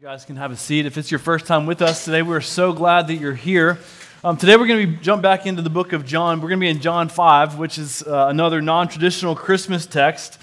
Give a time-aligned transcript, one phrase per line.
[0.00, 0.86] You guys can have a seat.
[0.86, 3.78] If it's your first time with us today, we're so glad that you're here.
[4.24, 6.40] Um, today we're going to be jump back into the book of John.
[6.40, 10.38] We're going to be in John 5, which is uh, another non-traditional Christmas text.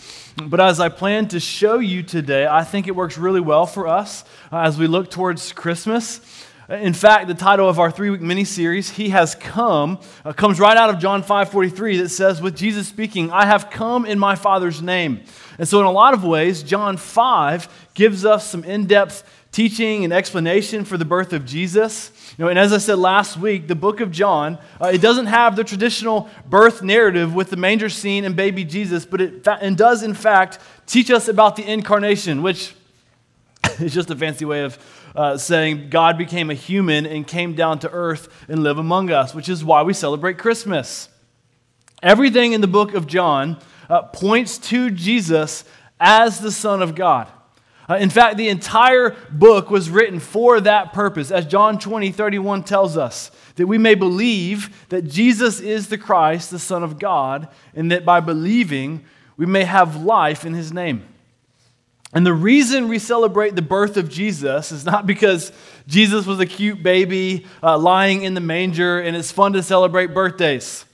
[0.46, 3.88] But as I plan to show you today, I think it works really well for
[3.88, 6.21] us uh, as we look towards Christmas.
[6.69, 10.91] In fact, the title of our three-week mini-series, "He Has Come," uh, comes right out
[10.91, 15.21] of John 5:43 that says, "With Jesus speaking, I have come in my Father's name."
[15.57, 19.23] And so, in a lot of ways, John 5 gives us some in-depth
[19.57, 22.11] teaching and explanation for the birth of Jesus.
[22.38, 25.25] You know, and as I said last week, the book of John, uh, it doesn't
[25.25, 29.57] have the traditional birth narrative with the manger scene and baby Jesus, but it fa-
[29.59, 32.75] and does in fact teach us about the incarnation, which
[33.79, 34.77] is just a fancy way of
[35.15, 39.34] uh, saying God became a human and came down to earth and live among us,
[39.34, 41.09] which is why we celebrate Christmas.
[42.03, 43.57] Everything in the book of John
[43.89, 45.63] uh, points to Jesus
[45.99, 47.27] as the Son of God.
[47.90, 52.63] Uh, in fact, the entire book was written for that purpose, as John 20, 31
[52.63, 57.48] tells us, that we may believe that Jesus is the Christ, the Son of God,
[57.74, 59.05] and that by believing
[59.38, 61.07] we may have life in his name.
[62.13, 65.51] And the reason we celebrate the birth of Jesus is not because
[65.88, 70.13] Jesus was a cute baby uh, lying in the manger and it's fun to celebrate
[70.13, 70.85] birthdays.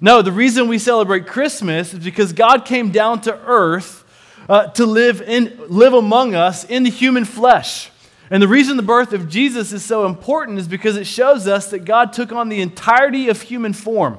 [0.00, 4.01] No, the reason we celebrate Christmas is because God came down to earth
[4.48, 7.90] uh, to live, in, live among us in the human flesh.
[8.30, 11.70] And the reason the birth of Jesus is so important is because it shows us
[11.70, 14.18] that God took on the entirety of human form.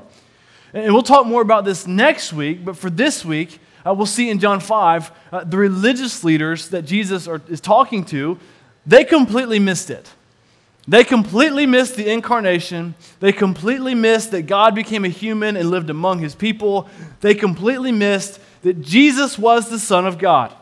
[0.74, 4.30] And we'll talk more about this next week, but for this week, uh, we'll see
[4.30, 8.40] in John 5, uh, the religious leaders that Jesus are, is talking to,
[8.86, 10.10] they completely missed it.
[10.88, 12.96] They completely missed the incarnation.
[13.20, 16.90] They completely missed that God became a human and lived among his people.
[17.22, 20.54] They completely missed that Jesus was the Son of God.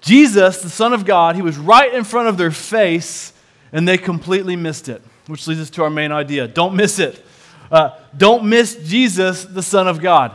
[0.00, 3.32] Jesus, the Son of God, he was right in front of their face,
[3.72, 6.48] and they completely missed it, which leads us to our main idea.
[6.48, 7.24] Don't miss it.
[7.70, 10.32] Uh, don't miss Jesus, the Son of God.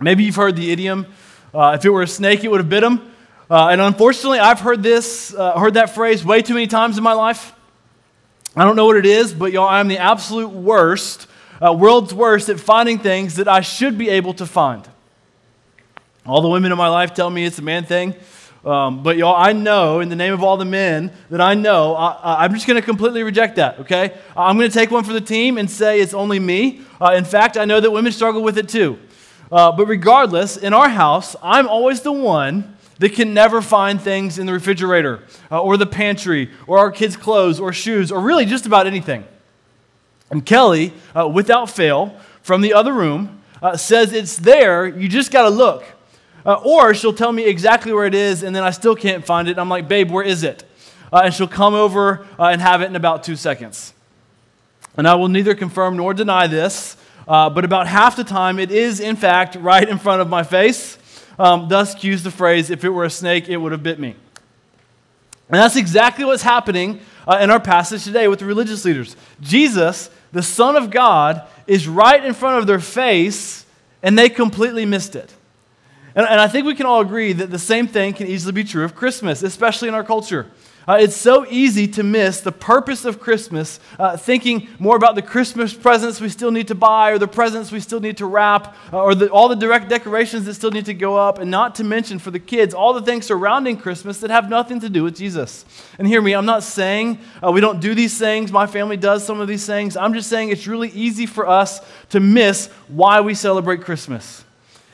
[0.00, 1.06] Maybe you've heard the idiom
[1.54, 3.00] uh, if it were a snake, it would have bit him.
[3.48, 7.04] Uh, and unfortunately, I've heard this, uh, heard that phrase way too many times in
[7.04, 7.52] my life.
[8.56, 11.28] I don't know what it is, but y'all, I'm the absolute worst
[11.64, 14.86] uh, world's worst at finding things that I should be able to find.
[16.26, 18.14] All the women in my life tell me it's a man thing.
[18.64, 21.94] Um, but y'all, I know in the name of all the men that I know,
[21.94, 24.16] I, am just going to completely reject that, okay?
[24.34, 26.80] I'm going to take one for the team and say it's only me.
[26.98, 28.98] Uh, in fact, I know that women struggle with it too.
[29.52, 34.38] Uh, but regardless, in our house, I'm always the one that can never find things
[34.38, 38.46] in the refrigerator uh, or the pantry or our kids' clothes or shoes or really
[38.46, 39.24] just about anything.
[40.34, 45.30] And Kelly, uh, without fail, from the other room, uh, says it's there, you just
[45.30, 45.84] got to look.
[46.44, 49.48] Uh, or she'll tell me exactly where it is, and then I still can't find
[49.48, 49.58] it.
[49.58, 50.64] I'm like, babe, where is it?
[51.12, 53.94] Uh, and she'll come over uh, and have it in about two seconds.
[54.96, 56.96] And I will neither confirm nor deny this,
[57.28, 60.42] uh, but about half the time it is, in fact, right in front of my
[60.42, 60.98] face.
[61.38, 64.16] Um, thus, cues the phrase, if it were a snake, it would have bit me.
[65.48, 69.16] And that's exactly what's happening uh, in our passage today with the religious leaders.
[69.40, 73.64] Jesus, the Son of God, is right in front of their face,
[74.02, 75.32] and they completely missed it.
[76.14, 78.64] And, and I think we can all agree that the same thing can easily be
[78.64, 80.50] true of Christmas, especially in our culture.
[80.86, 85.22] Uh, it's so easy to miss the purpose of Christmas, uh, thinking more about the
[85.22, 88.76] Christmas presents we still need to buy, or the presents we still need to wrap,
[88.92, 91.74] uh, or the, all the direct decorations that still need to go up, and not
[91.76, 95.02] to mention for the kids all the things surrounding Christmas that have nothing to do
[95.02, 95.64] with Jesus.
[95.98, 99.24] And hear me, I'm not saying uh, we don't do these things, my family does
[99.24, 99.96] some of these things.
[99.96, 101.80] I'm just saying it's really easy for us
[102.10, 104.44] to miss why we celebrate Christmas.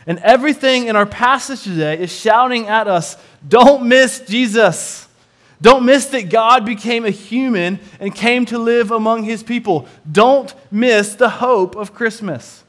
[0.07, 5.09] And everything in our passage today is shouting at us don't miss Jesus.
[5.63, 9.87] Don't miss that God became a human and came to live among his people.
[10.11, 12.65] Don't miss the hope of Christmas.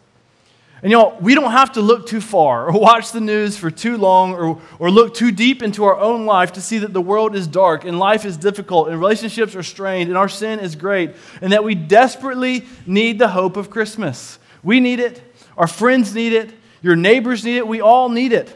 [0.82, 3.70] And you know, we don't have to look too far or watch the news for
[3.70, 7.02] too long or, or look too deep into our own life to see that the
[7.02, 10.76] world is dark and life is difficult and relationships are strained and our sin is
[10.76, 11.12] great
[11.42, 14.40] and that we desperately need the hope of Christmas.
[14.64, 15.22] We need it.
[15.56, 16.52] Our friends need it.
[16.82, 17.68] Your neighbors need it.
[17.68, 18.54] We all need it.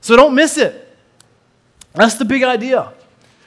[0.00, 0.80] So don't miss it.
[1.92, 2.92] That's the big idea.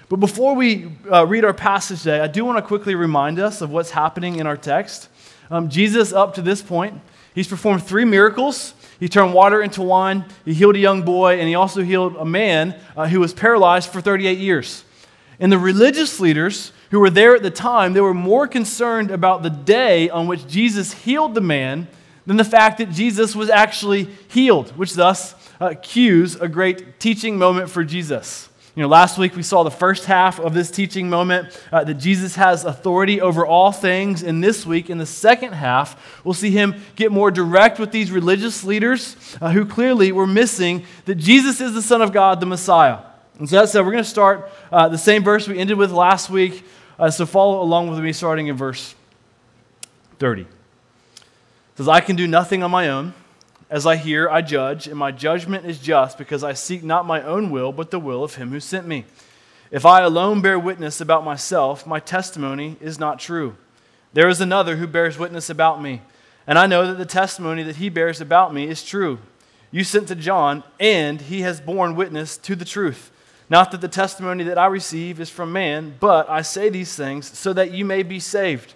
[0.09, 3.59] But before we uh, read our passage today, I do want to quickly remind us
[3.59, 5.09] of what's happening in our text.
[5.51, 7.01] Um, Jesus, up to this point,
[7.35, 8.73] he's performed three miracles.
[9.01, 12.25] He turned water into wine, he healed a young boy, and he also healed a
[12.25, 14.83] man uh, who was paralyzed for 38 years.
[15.39, 19.43] And the religious leaders who were there at the time, they were more concerned about
[19.43, 21.87] the day on which Jesus healed the man
[22.25, 27.37] than the fact that Jesus was actually healed, which thus uh, cues a great teaching
[27.37, 28.46] moment for Jesus.
[28.77, 31.95] You know, last week we saw the first half of this teaching moment uh, that
[31.95, 34.21] Jesus has authority over all things.
[34.21, 38.11] And this week, in the second half, we'll see him get more direct with these
[38.11, 42.45] religious leaders uh, who clearly were missing that Jesus is the Son of God, the
[42.45, 42.99] Messiah.
[43.39, 45.91] And so that said, we're going to start uh, the same verse we ended with
[45.91, 46.63] last week.
[46.99, 48.93] Uh, so follow along with me, starting in verse
[50.19, 50.43] 30.
[50.43, 50.47] It
[51.77, 53.15] says, I can do nothing on my own.
[53.69, 57.21] As I hear, I judge, and my judgment is just because I seek not my
[57.21, 59.03] own will, but the will of him who sent me.
[59.71, 63.57] If I alone bear witness about myself, my testimony is not true.
[64.13, 66.01] There is another who bears witness about me,
[66.47, 69.19] and I know that the testimony that he bears about me is true.
[69.69, 73.11] You sent to John, and he has borne witness to the truth.
[73.49, 77.37] Not that the testimony that I receive is from man, but I say these things
[77.37, 78.75] so that you may be saved.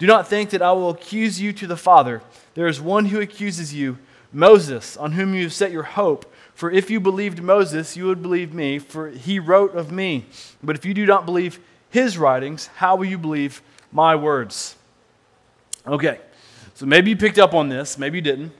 [0.00, 2.22] Do not think that I will accuse you to the Father.
[2.54, 3.98] There is one who accuses you,
[4.32, 6.32] Moses, on whom you have set your hope.
[6.54, 10.24] For if you believed Moses, you would believe me, for he wrote of me.
[10.62, 11.60] But if you do not believe
[11.90, 13.60] his writings, how will you believe
[13.92, 14.74] my words?
[15.86, 16.18] Okay,
[16.72, 18.52] so maybe you picked up on this, maybe you didn't.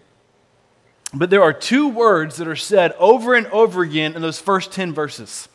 [1.15, 4.73] But there are two words that are said over and over again in those first
[4.73, 5.49] 10 verses.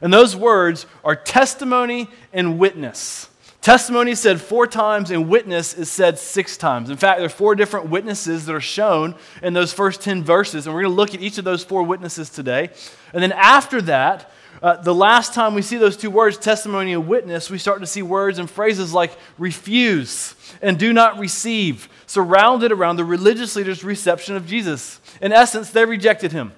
[0.00, 3.28] And those words are testimony and witness.
[3.66, 6.88] Testimony is said four times, and witness is said six times.
[6.88, 10.66] In fact, there are four different witnesses that are shown in those first 10 verses,
[10.66, 12.70] and we're going to look at each of those four witnesses today.
[13.12, 14.30] And then after that,
[14.62, 17.88] uh, the last time we see those two words, testimony and witness, we start to
[17.88, 23.82] see words and phrases like refuse and do not receive, surrounded around the religious leaders'
[23.82, 25.00] reception of Jesus.
[25.20, 26.52] In essence, they rejected him,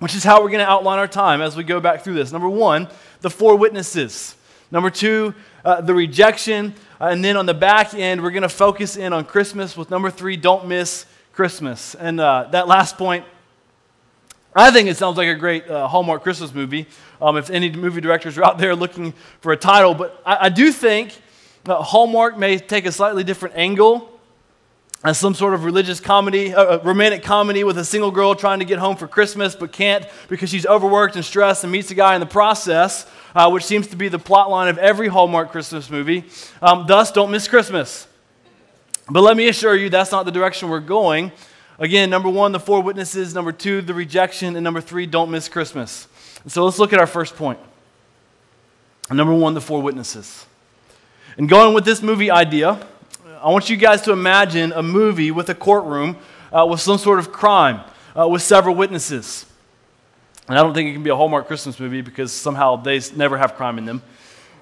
[0.00, 2.32] which is how we're going to outline our time as we go back through this.
[2.32, 2.88] Number one,
[3.20, 4.34] the four witnesses.
[4.74, 6.74] Number two, uh, the rejection.
[7.00, 9.88] Uh, and then on the back end, we're going to focus in on Christmas with
[9.88, 11.94] number three, don't miss Christmas.
[11.94, 13.24] And uh, that last point,
[14.52, 16.88] I think it sounds like a great uh, Hallmark Christmas movie.
[17.22, 20.48] Um, if any movie directors are out there looking for a title, but I, I
[20.48, 21.16] do think
[21.68, 24.13] Hallmark may take a slightly different angle
[25.04, 28.58] as some sort of religious comedy, uh, uh, romantic comedy with a single girl trying
[28.58, 31.94] to get home for Christmas but can't because she's overworked and stressed and meets a
[31.94, 35.50] guy in the process, uh, which seems to be the plot line of every Hallmark
[35.50, 36.24] Christmas movie.
[36.62, 38.08] Um, thus, don't miss Christmas.
[39.10, 41.30] But let me assure you, that's not the direction we're going.
[41.78, 43.34] Again, number one, the four witnesses.
[43.34, 44.56] Number two, the rejection.
[44.56, 46.08] And number three, don't miss Christmas.
[46.42, 47.58] And so let's look at our first point.
[49.10, 50.46] Number one, the four witnesses.
[51.36, 52.86] And going with this movie idea,
[53.44, 56.16] I want you guys to imagine a movie with a courtroom
[56.50, 57.82] uh, with some sort of crime
[58.18, 59.44] uh, with several witnesses.
[60.48, 63.36] And I don't think it can be a Hallmark Christmas movie because somehow they never
[63.36, 64.02] have crime in them.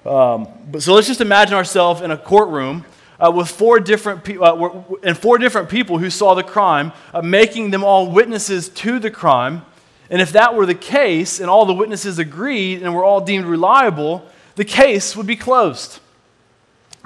[0.05, 2.83] Um, but so let's just imagine ourselves in a courtroom
[3.25, 7.21] uh, with four different pe- uh, and four different people who saw the crime, uh,
[7.21, 9.61] making them all witnesses to the crime.
[10.09, 13.45] And if that were the case, and all the witnesses agreed and were all deemed
[13.45, 14.25] reliable,
[14.55, 16.01] the case would be closed.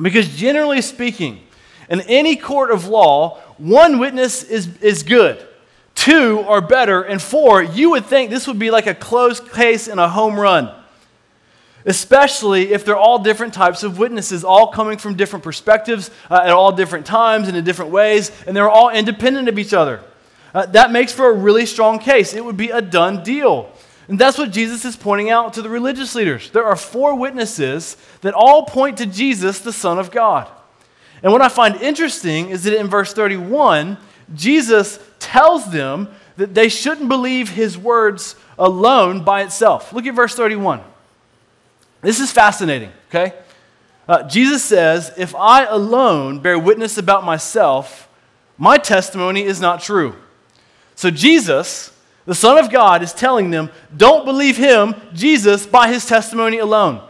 [0.02, 1.44] Because generally speaking,
[1.90, 5.46] in any court of law, one witness is, is good,
[5.96, 9.88] two are better, and four, you would think this would be like a closed case
[9.88, 10.74] and a home run.
[11.86, 16.50] Especially if they're all different types of witnesses, all coming from different perspectives uh, at
[16.50, 20.02] all different times and in different ways, and they're all independent of each other.
[20.54, 22.34] Uh, that makes for a really strong case.
[22.34, 23.72] It would be a done deal.
[24.10, 26.50] And that's what Jesus is pointing out to the religious leaders.
[26.52, 30.50] There are four witnesses that all point to Jesus, the Son of God.
[31.24, 33.98] And what I find interesting is that in verse 31,
[34.36, 39.92] Jesus tells them that they shouldn't believe his words alone by itself.
[39.94, 40.82] Look at verse 31.
[42.02, 43.34] This is fascinating, okay?
[44.08, 48.08] Uh, Jesus says, If I alone bear witness about myself,
[48.58, 50.16] my testimony is not true.
[50.96, 51.92] So Jesus,
[52.26, 57.02] the Son of God, is telling them, don't believe him, Jesus, by his testimony alone.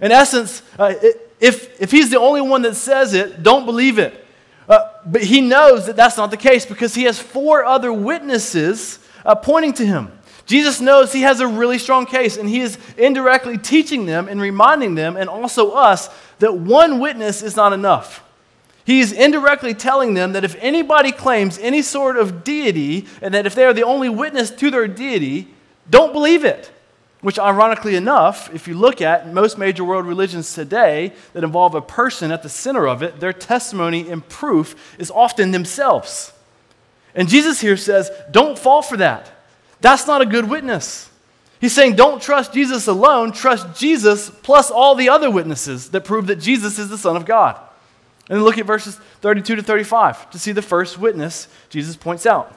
[0.00, 3.98] In essence, uh, it, if, if he's the only one that says it, don't believe
[3.98, 4.24] it.
[4.68, 8.98] Uh, but he knows that that's not the case because he has four other witnesses
[9.24, 10.12] uh, pointing to him.
[10.44, 14.40] Jesus knows he has a really strong case, and he is indirectly teaching them and
[14.40, 18.24] reminding them, and also us, that one witness is not enough.
[18.86, 23.44] He is indirectly telling them that if anybody claims any sort of deity, and that
[23.44, 25.48] if they are the only witness to their deity,
[25.90, 26.72] don't believe it.
[27.20, 31.80] Which, ironically enough, if you look at most major world religions today that involve a
[31.80, 36.32] person at the center of it, their testimony and proof is often themselves.
[37.16, 39.32] And Jesus here says, don't fall for that.
[39.80, 41.10] That's not a good witness.
[41.60, 46.28] He's saying, don't trust Jesus alone, trust Jesus plus all the other witnesses that prove
[46.28, 47.58] that Jesus is the Son of God.
[48.30, 52.54] And look at verses 32 to 35 to see the first witness Jesus points out.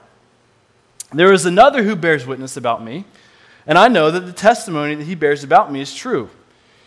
[1.13, 3.06] There is another who bears witness about me
[3.65, 6.30] and I know that the testimony that he bears about me is true.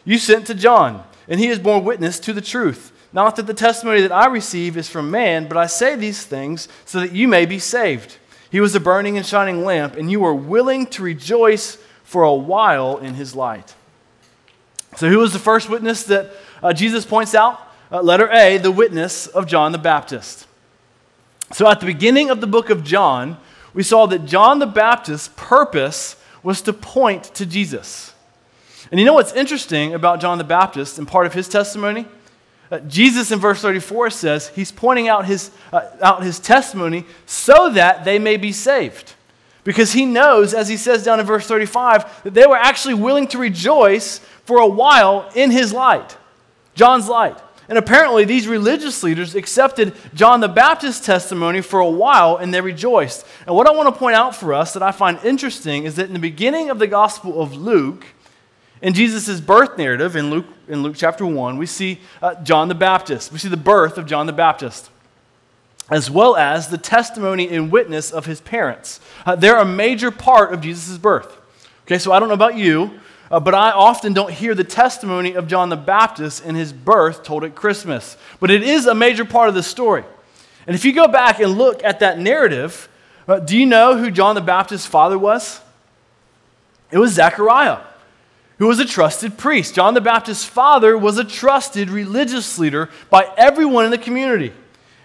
[0.04, 2.92] You sent to John, and he has borne witness to the truth.
[3.12, 6.68] Not that the testimony that I receive is from man, but I say these things
[6.84, 8.18] so that you may be saved.
[8.50, 12.34] He was a burning and shining lamp, and you were willing to rejoice for a
[12.34, 13.74] while in his light.
[14.96, 16.30] So, who was the first witness that
[16.62, 17.60] uh, Jesus points out?
[17.90, 20.46] Uh, letter A, the witness of John the Baptist.
[21.52, 23.38] So, at the beginning of the book of John,
[23.74, 28.14] we saw that John the Baptist's purpose was to point to Jesus.
[28.92, 32.06] And you know what's interesting about John the Baptist and part of his testimony?
[32.70, 37.70] Uh, Jesus in verse 34 says he's pointing out his, uh, out his testimony so
[37.70, 39.14] that they may be saved.
[39.64, 43.26] Because he knows, as he says down in verse 35, that they were actually willing
[43.28, 46.18] to rejoice for a while in his light,
[46.74, 47.38] John's light.
[47.68, 52.60] And apparently, these religious leaders accepted John the Baptist's testimony for a while and they
[52.60, 53.26] rejoiced.
[53.46, 56.06] And what I want to point out for us that I find interesting is that
[56.06, 58.04] in the beginning of the Gospel of Luke,
[58.82, 62.74] in Jesus' birth narrative in Luke, in Luke chapter 1, we see uh, John the
[62.74, 63.32] Baptist.
[63.32, 64.90] We see the birth of John the Baptist,
[65.90, 69.00] as well as the testimony and witness of his parents.
[69.24, 71.34] Uh, they're a major part of Jesus' birth.
[71.86, 73.00] Okay, so I don't know about you,
[73.34, 77.24] uh, but I often don't hear the testimony of John the Baptist in his birth
[77.24, 78.16] told at Christmas.
[78.38, 80.04] But it is a major part of the story.
[80.68, 82.88] And if you go back and look at that narrative,
[83.26, 85.60] uh, do you know who John the Baptist's father was?
[86.92, 87.80] It was Zechariah,
[88.58, 89.74] who was a trusted priest.
[89.74, 94.52] John the Baptist's father was a trusted religious leader by everyone in the community.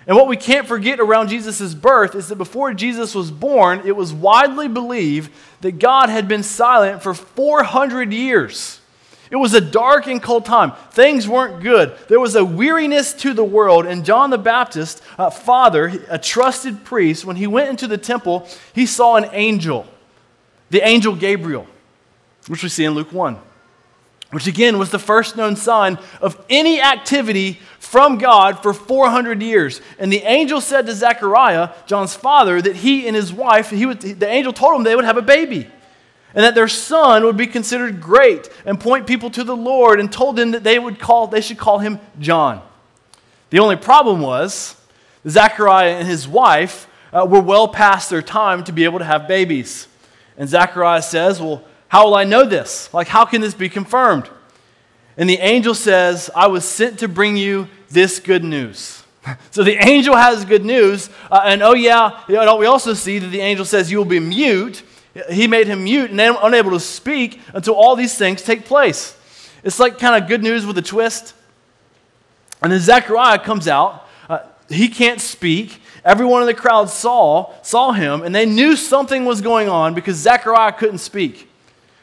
[0.10, 3.96] And what we can't forget around Jesus' birth is that before Jesus was born, it
[3.96, 8.82] was widely believed that God had been silent for 400 years.
[9.30, 10.72] It was a dark and cold time.
[10.90, 11.96] Things weren't good.
[12.08, 13.86] There was a weariness to the world.
[13.86, 18.48] And John the Baptist, uh, father, a trusted priest, when he went into the temple,
[18.74, 19.86] he saw an angel,
[20.72, 21.68] the angel Gabriel,
[22.48, 23.38] which we see in Luke 1
[24.32, 29.82] which again was the first known sign of any activity from God for 400 years.
[29.98, 34.02] And the angel said to Zechariah, John's father, that he and his wife, he would,
[34.02, 35.68] the angel told him they would have a baby
[36.34, 40.12] and that their son would be considered great and point people to the Lord and
[40.12, 42.62] told them that they would call they should call him John.
[43.50, 44.76] The only problem was
[45.28, 49.28] Zechariah and his wife uh, were well past their time to be able to have
[49.28, 49.88] babies.
[50.38, 52.92] And Zechariah says, "Well, how will I know this?
[52.94, 54.30] Like, how can this be confirmed?
[55.18, 59.04] And the angel says, I was sent to bring you this good news.
[59.52, 61.10] so the angel has good news.
[61.30, 64.06] Uh, and oh, yeah, you know, we also see that the angel says, You will
[64.06, 64.84] be mute.
[65.32, 69.18] He made him mute and unable to speak until all these things take place.
[69.64, 71.34] It's like kind of good news with a twist.
[72.62, 74.08] And then Zechariah comes out.
[74.30, 75.82] Uh, he can't speak.
[76.06, 80.16] Everyone in the crowd saw, saw him, and they knew something was going on because
[80.16, 81.49] Zechariah couldn't speak.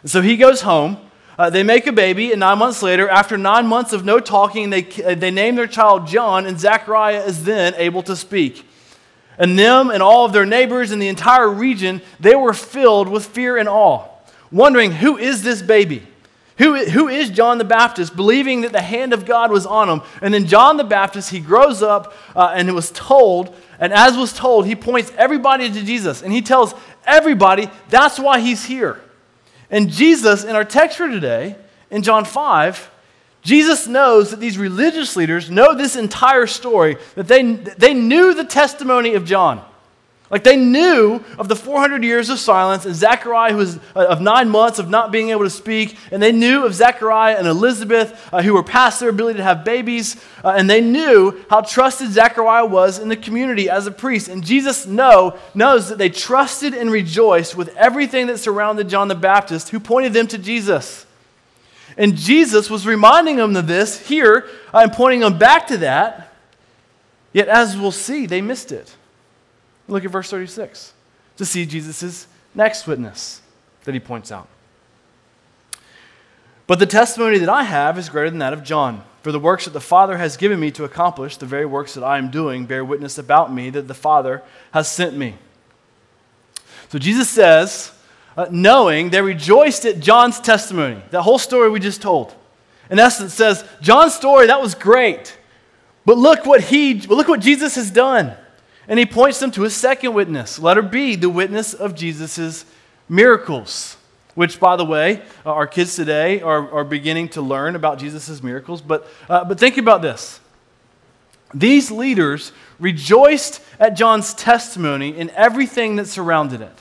[0.06, 0.98] And so he goes home.
[1.36, 4.70] Uh, they make a baby, and nine months later, after nine months of no talking,
[4.70, 8.64] they, they name their child John, and Zechariah is then able to speak.
[9.36, 13.26] And them and all of their neighbors in the entire region, they were filled with
[13.26, 14.04] fear and awe,
[14.52, 16.06] wondering, who is this baby?
[16.58, 20.02] Who, who is John the Baptist, believing that the hand of God was on him?
[20.22, 24.16] And then John the Baptist, he grows up uh, and it was told, and as
[24.16, 26.22] was told, he points everybody to Jesus.
[26.22, 29.00] And he tells everybody that's why he's here.
[29.70, 31.56] And Jesus, in our text for today,
[31.90, 32.90] in John 5,
[33.42, 38.44] Jesus knows that these religious leaders know this entire story, that they, they knew the
[38.44, 39.64] testimony of John.
[40.28, 44.20] Like they knew of the 400 years of silence and Zechariah, who was uh, of
[44.20, 48.28] nine months of not being able to speak, and they knew of Zechariah and Elizabeth,
[48.32, 52.10] uh, who were past their ability to have babies, uh, and they knew how trusted
[52.10, 54.26] Zechariah was in the community as a priest.
[54.26, 59.14] And Jesus know, knows that they trusted and rejoiced with everything that surrounded John the
[59.14, 61.06] Baptist, who pointed them to Jesus.
[61.96, 66.32] And Jesus was reminding them of this here and pointing them back to that.
[67.32, 68.96] Yet, as we'll see, they missed it.
[69.88, 70.92] Look at verse 36
[71.36, 73.40] to see Jesus' next witness
[73.84, 74.48] that he points out.
[76.66, 79.04] But the testimony that I have is greater than that of John.
[79.22, 82.04] For the works that the Father has given me to accomplish, the very works that
[82.04, 85.34] I am doing, bear witness about me that the Father has sent me.
[86.88, 87.92] So Jesus says,
[88.36, 92.34] uh, knowing they rejoiced at John's testimony, that whole story we just told.
[92.90, 95.36] In essence, says, John's story, that was great.
[96.04, 98.36] But look what he look what Jesus has done.
[98.88, 102.64] And he points them to his second witness, letter B, the witness of Jesus'
[103.08, 103.96] miracles
[104.36, 108.42] which, by the way, uh, our kids today are, are beginning to learn about Jesus'
[108.42, 108.82] miracles.
[108.82, 110.40] But, uh, but think about this.
[111.54, 116.78] These leaders rejoiced at John's testimony in everything that surrounded it.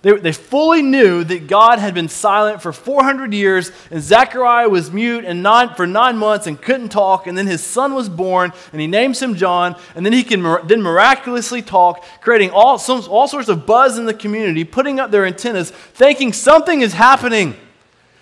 [0.00, 4.92] They, they fully knew that God had been silent for 400 years, and Zechariah was
[4.92, 8.52] mute and nine, for nine months and couldn't talk, and then his son was born,
[8.72, 13.02] and he names him John, and then he can then miraculously talk, creating all, some,
[13.10, 17.56] all sorts of buzz in the community, putting up their antennas, thinking something is happening,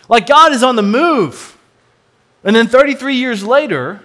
[0.08, 1.58] like God is on the move.
[2.42, 4.00] And then 33 years later,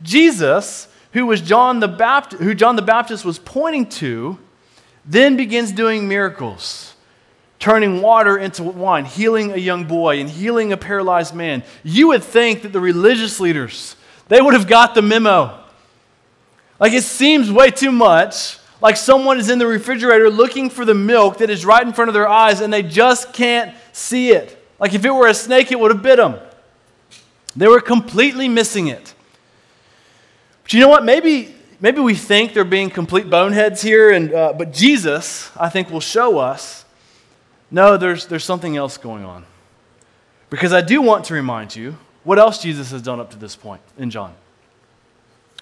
[0.00, 4.38] Jesus, who was John the Baptist, who John the Baptist was pointing to,
[5.04, 6.89] then begins doing miracles
[7.60, 11.62] turning water into wine, healing a young boy, and healing a paralyzed man.
[11.84, 13.94] You would think that the religious leaders,
[14.28, 15.56] they would have got the memo.
[16.80, 20.94] Like it seems way too much like someone is in the refrigerator looking for the
[20.94, 24.56] milk that is right in front of their eyes and they just can't see it.
[24.78, 26.36] Like if it were a snake, it would have bit them.
[27.54, 29.14] They were completely missing it.
[30.62, 31.04] But you know what?
[31.04, 35.90] Maybe, maybe we think they're being complete boneheads here, and, uh, but Jesus, I think,
[35.90, 36.79] will show us
[37.70, 39.44] no, there's, there's something else going on.
[40.48, 43.54] Because I do want to remind you what else Jesus has done up to this
[43.54, 44.34] point in John.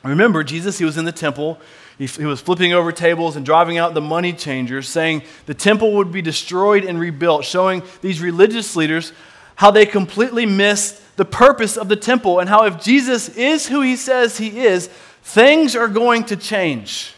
[0.02, 1.58] Remember, Jesus, he was in the temple.
[1.98, 5.92] He, he was flipping over tables and driving out the money changers, saying the temple
[5.94, 9.12] would be destroyed and rebuilt, showing these religious leaders
[9.56, 13.80] how they completely missed the purpose of the temple and how if Jesus is who
[13.80, 14.86] he says he is,
[15.22, 17.12] things are going to change.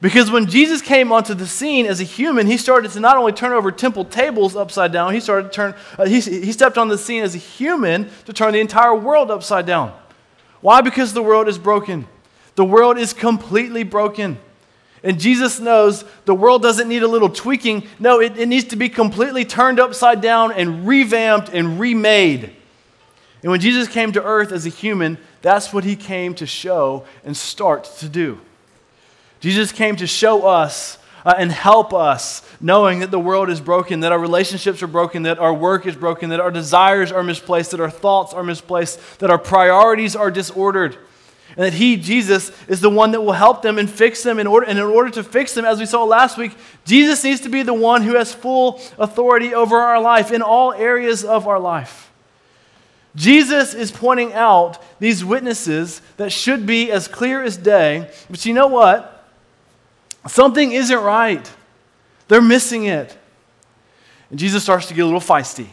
[0.00, 3.32] Because when Jesus came onto the scene as a human, he started to not only
[3.32, 6.88] turn over temple tables upside down, he started to turn, uh, he, he stepped on
[6.88, 9.92] the scene as a human to turn the entire world upside down.
[10.62, 10.80] Why?
[10.80, 12.06] Because the world is broken.
[12.54, 14.38] The world is completely broken.
[15.02, 17.86] And Jesus knows the world doesn't need a little tweaking.
[17.98, 22.54] No, it, it needs to be completely turned upside down and revamped and remade.
[23.42, 27.04] And when Jesus came to earth as a human, that's what he came to show
[27.24, 28.40] and start to do.
[29.40, 34.00] Jesus came to show us uh, and help us, knowing that the world is broken,
[34.00, 37.72] that our relationships are broken, that our work is broken, that our desires are misplaced,
[37.72, 40.96] that our thoughts are misplaced, that our priorities are disordered.
[41.56, 44.38] And that He, Jesus, is the one that will help them and fix them.
[44.38, 47.40] In order, and in order to fix them, as we saw last week, Jesus needs
[47.40, 51.48] to be the one who has full authority over our life in all areas of
[51.48, 52.12] our life.
[53.16, 58.08] Jesus is pointing out these witnesses that should be as clear as day.
[58.30, 59.19] But you know what?
[60.28, 61.50] Something isn't right.
[62.28, 63.16] They're missing it.
[64.30, 65.68] And Jesus starts to get a little feisty.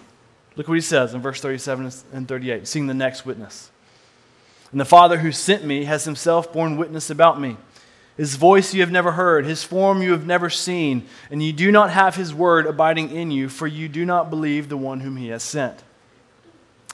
[0.56, 3.70] Look what he says in verse 37 and 38, seeing the next witness.
[4.72, 7.58] And the Father who sent me has himself borne witness about me.
[8.18, 11.72] His voice you have never heard, his form you have never seen, and you do
[11.72, 15.18] not have his word abiding in you, for you do not believe the one whom
[15.18, 15.84] he has sent.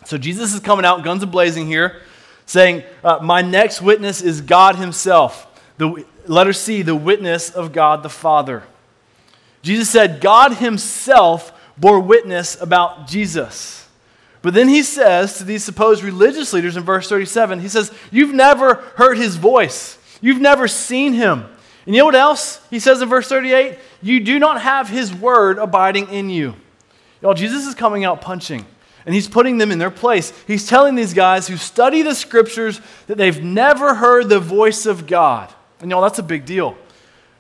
[0.06, 2.02] So Jesus is coming out, guns a blazing here,
[2.46, 5.48] saying, uh, My next witness is God himself.
[5.78, 8.64] The, letter C, the witness of God the Father.
[9.62, 13.88] Jesus said God himself bore witness about Jesus.
[14.42, 18.34] But then he says to these supposed religious leaders in verse 37, he says, You've
[18.34, 21.46] never heard his voice, you've never seen him.
[21.86, 23.78] And you know what else he says in verse 38?
[24.02, 26.56] You do not have his word abiding in you.
[27.22, 28.66] Y'all, Jesus is coming out punching
[29.06, 30.32] and he's putting them in their place.
[30.48, 35.08] He's telling these guys who study the scriptures that they've never heard the voice of
[35.08, 35.54] God.
[35.84, 36.78] And y'all, that's a big deal.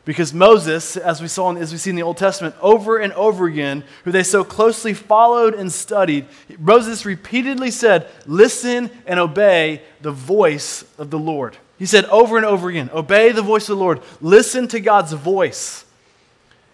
[0.06, 3.45] Because Moses, as we saw as we see in the Old Testament, over and over
[3.45, 6.25] again, who they so closely followed and studied,
[6.60, 11.56] Moses repeatedly said, Listen and obey the voice of the Lord.
[11.79, 14.01] He said over and over again, Obey the voice of the Lord.
[14.19, 15.86] Listen to God's voice.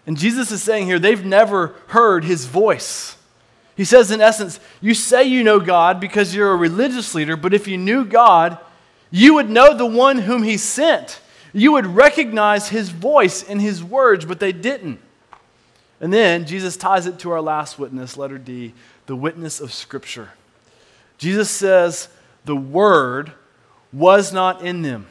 [0.08, 3.16] And Jesus is saying here, they've never heard his voice.
[3.76, 7.54] He says, in essence, you say you know God because you're a religious leader, but
[7.54, 8.58] if you knew God,
[9.12, 11.20] you would know the one whom he sent
[11.52, 15.00] you would recognize his voice in his words, but they didn't.
[16.00, 18.72] And then Jesus ties it to our last witness, letter D,
[19.06, 20.30] the witness of Scripture.
[21.18, 22.08] Jesus says,
[22.44, 23.32] the Word
[23.92, 25.06] was not in them.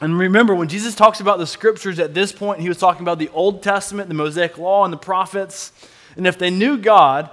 [0.00, 3.18] And remember, when Jesus talks about the scriptures at this point, he was talking about
[3.18, 5.72] the Old Testament, the Mosaic Law, and the prophets.
[6.16, 7.30] And if they knew God,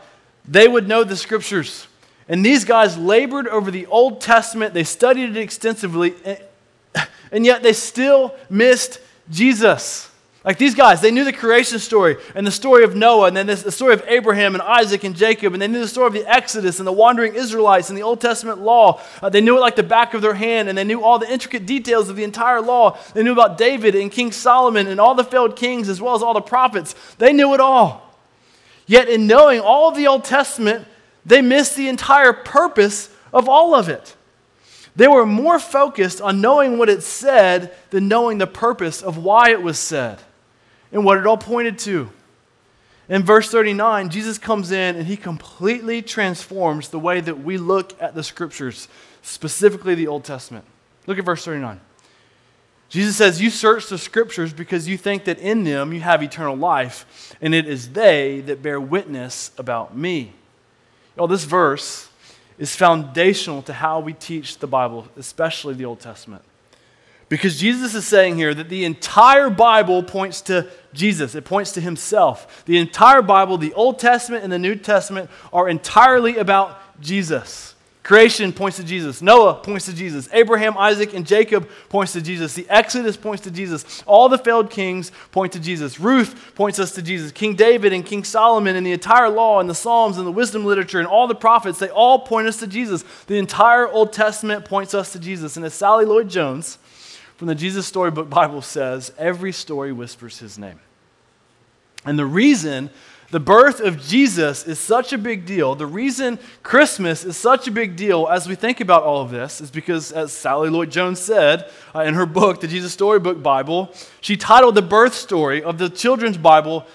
[0.47, 1.87] they would know the scriptures.
[2.27, 6.13] And these guys labored over the Old Testament, they studied it extensively,
[7.31, 10.09] and yet they still missed Jesus.
[10.45, 13.45] Like these guys, they knew the creation story and the story of Noah, and then
[13.45, 16.13] this, the story of Abraham and Isaac and Jacob, and they knew the story of
[16.13, 19.01] the Exodus and the wandering Israelites and the Old Testament law.
[19.21, 21.29] Uh, they knew it like the back of their hand, and they knew all the
[21.29, 22.97] intricate details of the entire law.
[23.13, 26.23] They knew about David and King Solomon and all the failed kings, as well as
[26.23, 26.95] all the prophets.
[27.17, 28.15] They knew it all.
[28.87, 30.87] Yet, in knowing all of the Old Testament,
[31.25, 34.15] they missed the entire purpose of all of it.
[34.99, 39.51] They were more focused on knowing what it said than knowing the purpose of why
[39.51, 40.19] it was said
[40.91, 42.09] and what it all pointed to.
[43.07, 47.95] In verse 39, Jesus comes in and he completely transforms the way that we look
[48.01, 48.89] at the scriptures,
[49.21, 50.65] specifically the Old Testament.
[51.07, 51.79] Look at verse 39.
[52.89, 56.57] Jesus says, You search the scriptures because you think that in them you have eternal
[56.57, 60.33] life, and it is they that bear witness about me.
[61.15, 62.08] Well, this verse
[62.59, 66.43] is foundational to how we teach the Bible, especially the Old Testament.
[67.29, 71.81] Because Jesus is saying here that the entire Bible points to Jesus, it points to
[71.81, 72.65] himself.
[72.65, 77.68] The entire Bible, the Old Testament and the New Testament, are entirely about Jesus.
[78.09, 79.21] Creation points to Jesus.
[79.21, 80.27] Noah points to Jesus.
[80.33, 82.55] Abraham, Isaac, and Jacob points to Jesus.
[82.55, 84.01] The Exodus points to Jesus.
[84.07, 85.99] All the failed kings point to Jesus.
[85.99, 87.31] Ruth points us to Jesus.
[87.31, 90.65] King David and King Solomon and the entire law and the Psalms and the wisdom
[90.65, 93.03] literature and all the prophets, they all point us to Jesus.
[93.27, 95.55] The entire Old Testament points us to Jesus.
[95.55, 96.79] And as Sally Lloyd Jones
[97.37, 100.79] from the Jesus Storybook Bible says every story whispers his name.
[102.05, 102.89] And the reason
[103.31, 107.71] the birth of Jesus is such a big deal, the reason Christmas is such a
[107.71, 111.19] big deal as we think about all of this is because, as Sally Lloyd Jones
[111.19, 115.77] said uh, in her book, the Jesus Storybook Bible, she titled the birth story of
[115.77, 116.87] the children's Bible,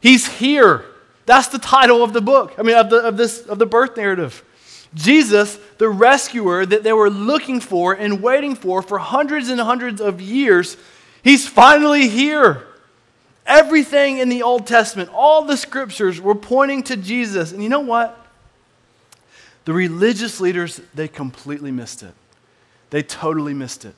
[0.00, 0.84] He's Here.
[1.24, 3.96] That's the title of the book, I mean, of, the, of, this, of the birth
[3.96, 4.44] narrative.
[4.94, 10.00] Jesus, the rescuer that they were looking for and waiting for for hundreds and hundreds
[10.00, 10.76] of years,
[11.22, 12.66] he's finally here.
[13.50, 17.50] Everything in the Old Testament, all the scriptures were pointing to Jesus.
[17.50, 18.16] And you know what?
[19.64, 22.14] The religious leaders, they completely missed it.
[22.90, 23.96] They totally missed it.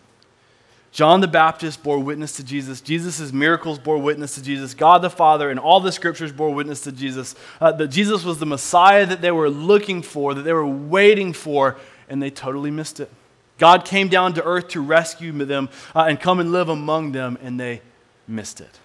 [0.90, 2.80] John the Baptist bore witness to Jesus.
[2.80, 4.72] Jesus' miracles bore witness to Jesus.
[4.72, 7.34] God the Father and all the scriptures bore witness to Jesus.
[7.60, 11.34] Uh, that Jesus was the Messiah that they were looking for, that they were waiting
[11.34, 11.76] for,
[12.08, 13.10] and they totally missed it.
[13.58, 17.36] God came down to earth to rescue them uh, and come and live among them,
[17.42, 17.82] and they
[18.26, 18.78] missed it.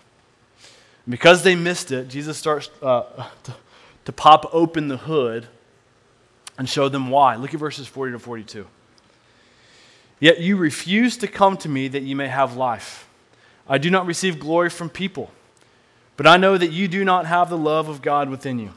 [1.09, 3.03] Because they missed it, Jesus starts uh,
[3.43, 3.55] to,
[4.05, 5.47] to pop open the hood
[6.57, 7.35] and show them why.
[7.35, 8.67] Look at verses 40 to 42.
[10.19, 13.07] Yet you refuse to come to me that you may have life.
[13.69, 15.31] I do not receive glory from people,
[16.15, 18.71] but I know that you do not have the love of God within you.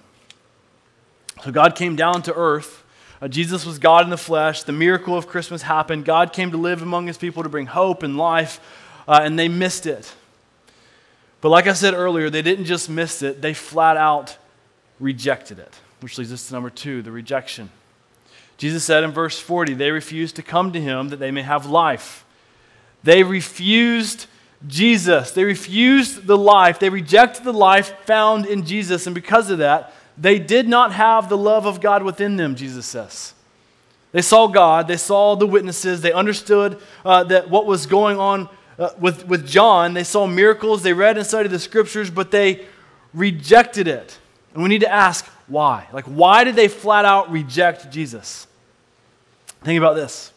[1.43, 2.85] So God came down to earth.
[3.23, 4.62] Uh, Jesus was God in the flesh.
[4.62, 6.05] The miracle of Christmas happened.
[6.05, 8.61] God came to live among his people to bring hope and life,
[9.09, 10.14] uh, and they missed it.
[11.40, 14.37] But like I said earlier, they didn't just miss it, they flat out
[14.98, 17.70] rejected it, which leads us to number two the rejection.
[18.59, 21.64] Jesus said in verse 40, they refused to come to him that they may have
[21.64, 22.26] life.
[23.03, 24.26] They refused
[24.66, 25.31] Jesus.
[25.31, 26.79] They refused the life.
[26.79, 29.07] They rejected the life found in Jesus.
[29.07, 32.85] And because of that, they did not have the love of God within them, Jesus
[32.85, 33.33] says.
[34.12, 38.48] They saw God, they saw the witnesses, they understood uh, that what was going on
[38.81, 39.95] uh, with, with John.
[39.95, 42.66] They saw miracles, they read and studied the scriptures, but they
[43.12, 44.19] rejected it.
[44.55, 45.87] And we need to ask why.
[45.93, 48.47] Like, why did they flat out reject Jesus?
[49.62, 50.33] Think about this.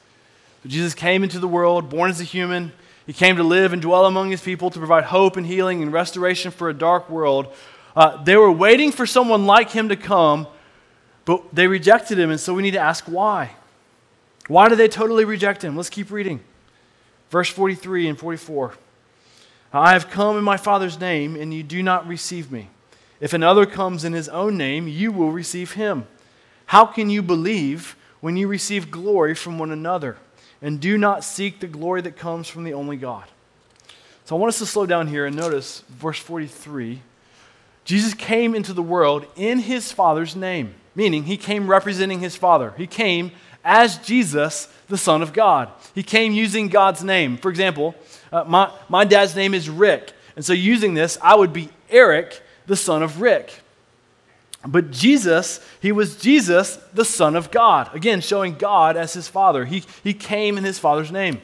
[0.65, 2.73] Jesus came into the world, born as a human.
[3.05, 5.91] He came to live and dwell among his people to provide hope and healing and
[5.91, 7.47] restoration for a dark world.
[7.95, 10.47] Uh, they were waiting for someone like him to come,
[11.25, 13.51] but they rejected him, and so we need to ask why.
[14.47, 15.77] Why did they totally reject him?
[15.77, 16.41] Let's keep reading.
[17.33, 18.75] Verse 43 and 44.
[19.73, 22.69] I have come in my Father's name, and you do not receive me.
[23.19, 26.07] If another comes in his own name, you will receive him.
[26.67, 27.97] How can you believe?
[28.23, 30.15] when you receive glory from one another,
[30.61, 33.25] and do not seek the glory that comes from the only God.
[34.23, 37.01] So I want us to slow down here and notice verse 43.
[37.83, 42.73] Jesus came into the world in his Father's name, meaning he came representing his Father.
[42.77, 45.69] He came as Jesus, the Son of God.
[45.95, 47.37] He came using God's name.
[47.37, 47.95] For example,
[48.31, 50.13] uh, my, my dad's name is Rick.
[50.35, 53.53] And so using this, I would be Eric, the son of Rick.
[54.65, 57.93] But Jesus, he was Jesus, the Son of God.
[57.93, 59.65] Again, showing God as his Father.
[59.65, 61.41] He, he came in his Father's name.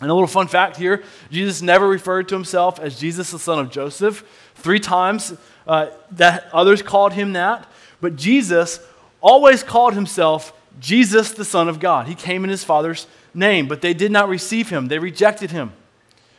[0.00, 3.58] And a little fun fact here Jesus never referred to himself as Jesus, the son
[3.58, 4.24] of Joseph.
[4.54, 5.34] Three times
[5.66, 7.70] uh, that others called him that.
[8.00, 8.80] But Jesus
[9.20, 12.06] always called himself Jesus, the Son of God.
[12.06, 14.88] He came in his Father's name, but they did not receive him.
[14.88, 15.72] They rejected him.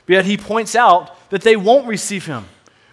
[0.06, 2.46] But yet he points out that they won't receive him.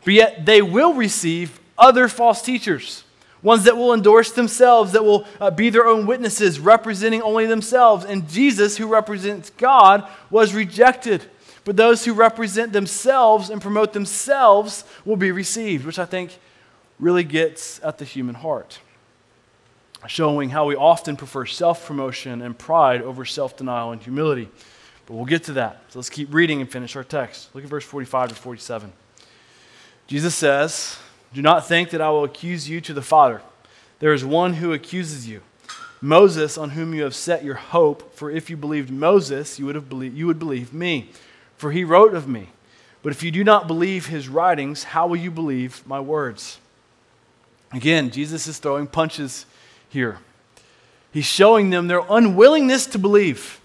[0.04, 3.04] But yet they will receive other false teachers
[3.42, 8.04] ones that will endorse themselves, that will uh, be their own witnesses, representing only themselves.
[8.04, 11.24] And Jesus, who represents God, was rejected.
[11.64, 16.38] But those who represent themselves and promote themselves will be received, which I think
[16.98, 18.78] really gets at the human heart,
[20.08, 24.48] showing how we often prefer self promotion and pride over self denial and humility.
[25.06, 25.82] But we'll get to that.
[25.88, 27.54] So let's keep reading and finish our text.
[27.54, 28.92] Look at verse 45 to 47.
[30.06, 30.98] Jesus says,
[31.34, 33.40] do not think that I will accuse you to the Father.
[34.00, 35.40] There is one who accuses you,
[36.00, 38.14] Moses, on whom you have set your hope.
[38.14, 41.10] For if you believed Moses, you would, have believed, you would believe me,
[41.56, 42.48] for he wrote of me.
[43.02, 46.58] But if you do not believe his writings, how will you believe my words?
[47.72, 49.46] Again, Jesus is throwing punches
[49.92, 50.18] here.
[51.12, 53.60] He's showing them their unwillingness to believe.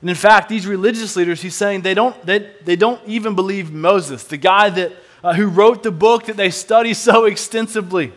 [0.00, 3.72] And in fact, these religious leaders, he's saying they don't, they, they don't even believe
[3.72, 4.92] Moses, the guy that
[5.24, 8.12] uh, who wrote the book that they study so extensively.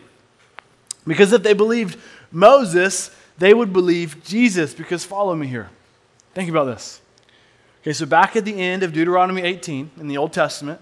[1.06, 1.98] Because if they believed
[2.30, 4.74] Moses, they would believe Jesus.
[4.74, 5.70] Because follow me here.
[6.34, 7.00] Think about this.
[7.82, 10.80] Okay, so back at the end of Deuteronomy 18 in the Old Testament,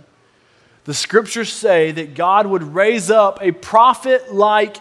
[0.85, 4.79] the scriptures say that God would raise up a prophet like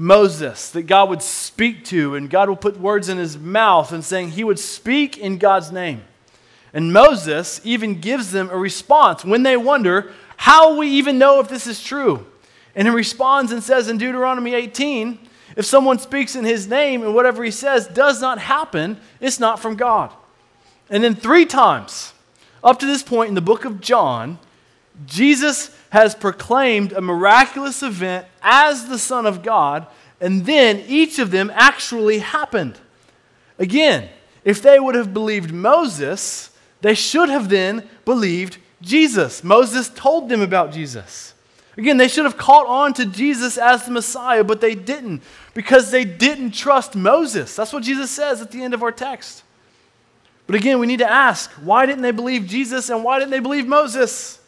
[0.00, 4.04] Moses, that God would speak to, and God will put words in his mouth and
[4.04, 6.04] saying he would speak in God's name.
[6.72, 11.48] And Moses even gives them a response when they wonder, how we even know if
[11.48, 12.24] this is true?
[12.76, 15.18] And he responds and says in Deuteronomy 18,
[15.56, 19.58] if someone speaks in his name and whatever he says does not happen, it's not
[19.58, 20.12] from God.
[20.88, 22.12] And then three times,
[22.62, 24.38] up to this point in the book of John,
[25.06, 29.86] Jesus has proclaimed a miraculous event as the Son of God,
[30.20, 32.78] and then each of them actually happened.
[33.58, 34.08] Again,
[34.44, 39.42] if they would have believed Moses, they should have then believed Jesus.
[39.42, 41.34] Moses told them about Jesus.
[41.76, 45.22] Again, they should have caught on to Jesus as the Messiah, but they didn't
[45.54, 47.54] because they didn't trust Moses.
[47.54, 49.44] That's what Jesus says at the end of our text.
[50.46, 53.38] But again, we need to ask why didn't they believe Jesus and why didn't they
[53.38, 54.40] believe Moses?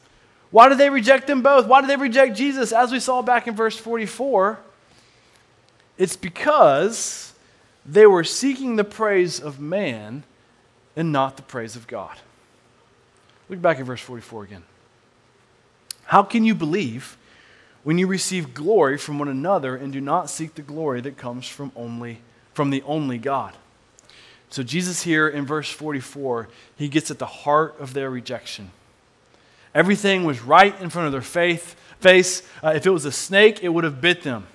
[0.50, 1.66] Why did they reject them both?
[1.66, 2.72] Why did they reject Jesus?
[2.72, 4.58] As we saw back in verse 44,
[5.96, 7.32] it's because
[7.86, 10.24] they were seeking the praise of man
[10.96, 12.18] and not the praise of God.
[13.48, 14.62] Look back at verse 44 again.
[16.04, 17.16] How can you believe
[17.84, 21.46] when you receive glory from one another and do not seek the glory that comes
[21.46, 22.20] from only
[22.54, 23.56] from the only God?
[24.50, 28.72] So Jesus here in verse 44, he gets at the heart of their rejection.
[29.74, 32.42] Everything was right in front of their faith, face.
[32.62, 34.46] Uh, if it was a snake, it would have bit them.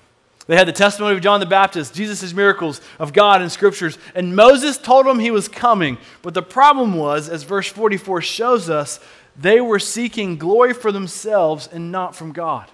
[0.48, 4.36] They had the testimony of John the Baptist, Jesus' miracles of God in scriptures, and
[4.36, 5.98] Moses told them he was coming.
[6.22, 9.00] But the problem was, as verse 44 shows us,
[9.36, 12.70] they were seeking glory for themselves and not from God.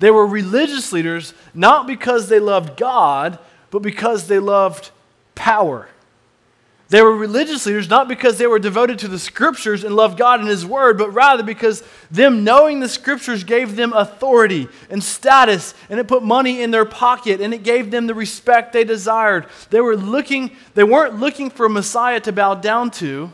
[0.00, 3.38] They were religious leaders not because they loved God,
[3.70, 4.90] but because they loved
[5.36, 5.88] power.
[6.92, 10.40] They were religious leaders not because they were devoted to the scriptures and loved God
[10.40, 15.72] and His Word, but rather because them knowing the scriptures gave them authority and status,
[15.88, 19.46] and it put money in their pocket, and it gave them the respect they desired.
[19.70, 23.32] They were looking, they weren't looking for a Messiah to bow down to.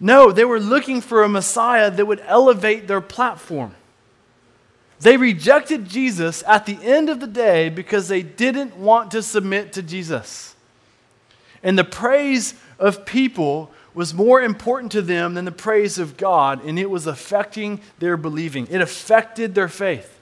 [0.00, 3.74] No, they were looking for a Messiah that would elevate their platform.
[5.00, 9.74] They rejected Jesus at the end of the day because they didn't want to submit
[9.74, 10.56] to Jesus.
[11.62, 16.64] And the praise of people was more important to them than the praise of God,
[16.64, 18.66] and it was affecting their believing.
[18.70, 20.18] It affected their faith.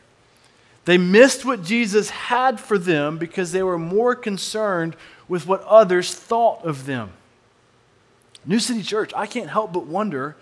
[0.84, 4.96] They missed what Jesus had for them because they were more concerned
[5.28, 7.12] with what others thought of them.
[8.44, 10.34] New City Church, I can't help but wonder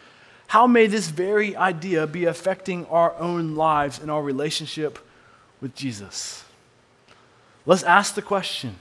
[0.48, 5.00] how may this very idea be affecting our own lives and our relationship
[5.60, 6.44] with Jesus?
[7.64, 8.76] Let's ask the question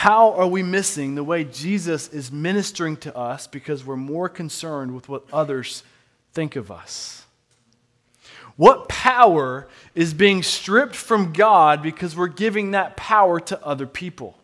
[0.00, 4.94] how are we missing the way Jesus is ministering to us because we're more concerned
[4.94, 5.82] with what others
[6.32, 7.26] think of us?
[8.56, 14.38] What power is being stripped from God because we're giving that power to other people?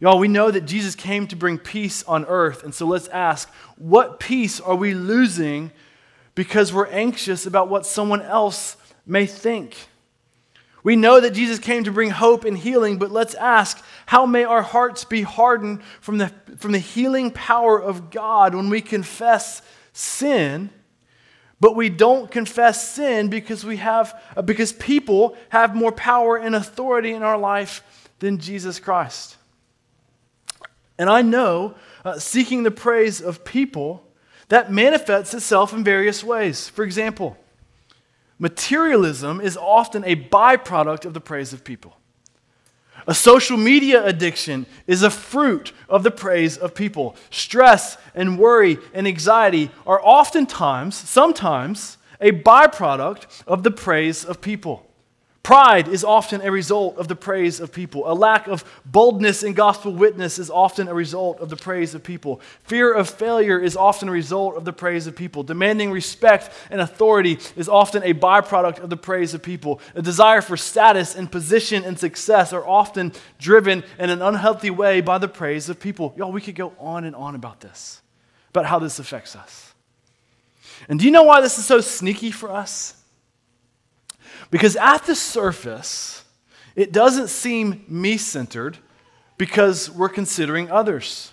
[0.00, 3.50] Y'all, we know that Jesus came to bring peace on earth, and so let's ask
[3.76, 5.72] what peace are we losing
[6.34, 9.76] because we're anxious about what someone else may think?
[10.82, 14.44] We know that Jesus came to bring hope and healing, but let's ask how may
[14.44, 19.62] our hearts be hardened from the, from the healing power of God when we confess
[19.92, 20.70] sin,
[21.60, 26.56] but we don't confess sin because, we have, uh, because people have more power and
[26.56, 29.36] authority in our life than Jesus Christ?
[30.98, 34.04] And I know uh, seeking the praise of people
[34.48, 36.68] that manifests itself in various ways.
[36.68, 37.36] For example,
[38.42, 41.96] Materialism is often a byproduct of the praise of people.
[43.06, 47.14] A social media addiction is a fruit of the praise of people.
[47.30, 54.91] Stress and worry and anxiety are oftentimes, sometimes, a byproduct of the praise of people.
[55.42, 58.04] Pride is often a result of the praise of people.
[58.06, 62.04] A lack of boldness in gospel witness is often a result of the praise of
[62.04, 62.40] people.
[62.62, 65.42] Fear of failure is often a result of the praise of people.
[65.42, 69.80] Demanding respect and authority is often a byproduct of the praise of people.
[69.96, 75.00] A desire for status and position and success are often driven in an unhealthy way
[75.00, 76.14] by the praise of people.
[76.16, 78.00] Y'all, we could go on and on about this,
[78.50, 79.74] about how this affects us.
[80.88, 83.01] And do you know why this is so sneaky for us?
[84.52, 86.24] Because at the surface,
[86.76, 88.76] it doesn't seem me centered
[89.38, 91.32] because we're considering others.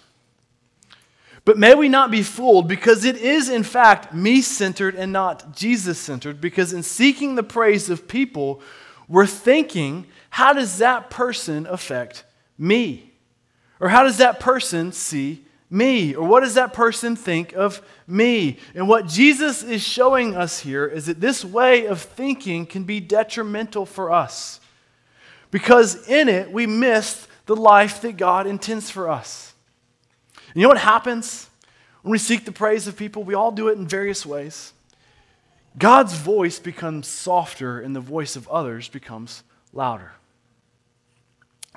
[1.43, 5.53] But may we not be fooled because it is, in fact, me centered and not
[5.53, 6.39] Jesus centered.
[6.39, 8.61] Because in seeking the praise of people,
[9.09, 12.23] we're thinking, how does that person affect
[12.57, 13.11] me?
[13.81, 16.15] Or how does that person see me?
[16.15, 18.57] Or what does that person think of me?
[18.73, 22.99] And what Jesus is showing us here is that this way of thinking can be
[22.99, 24.59] detrimental for us
[25.51, 29.53] because in it we miss the life that God intends for us.
[30.47, 31.49] And you know what happens
[32.01, 33.23] when we seek the praise of people?
[33.23, 34.73] We all do it in various ways.
[35.77, 40.13] God's voice becomes softer and the voice of others becomes louder.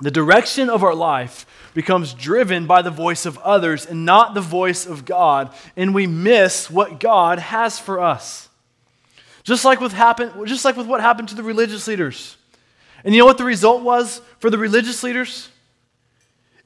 [0.03, 4.41] The direction of our life becomes driven by the voice of others and not the
[4.41, 8.49] voice of God, and we miss what God has for us.
[9.43, 12.35] Just like with, happen, just like with what happened to the religious leaders.
[13.05, 15.47] And you know what the result was for the religious leaders?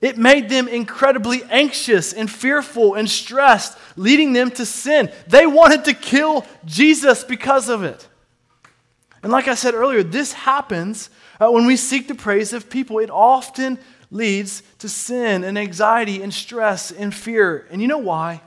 [0.01, 5.11] It made them incredibly anxious and fearful and stressed, leading them to sin.
[5.27, 8.07] They wanted to kill Jesus because of it.
[9.23, 12.99] And like I said earlier, this happens uh, when we seek the praise of people.
[12.99, 13.79] It often
[14.11, 17.67] leads to sin and anxiety and stress and fear.
[17.71, 18.41] And you know why?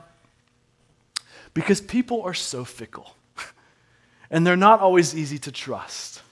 [1.55, 3.15] Because people are so fickle
[4.31, 6.23] and they're not always easy to trust.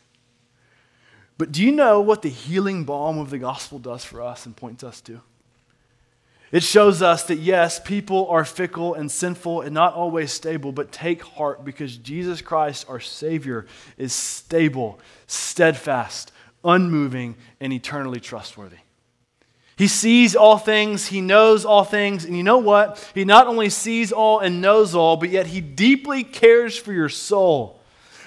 [1.36, 4.56] But do you know what the healing balm of the gospel does for us and
[4.56, 5.20] points us to?
[6.50, 10.90] It shows us that yes, people are fickle and sinful and not always stable, but
[10.90, 13.66] take heart because Jesus Christ, our Savior,
[13.98, 16.32] is stable, steadfast,
[16.64, 18.78] unmoving, and eternally trustworthy.
[19.76, 23.12] He sees all things, he knows all things, and you know what?
[23.14, 27.08] He not only sees all and knows all, but yet he deeply cares for your
[27.08, 27.77] soul.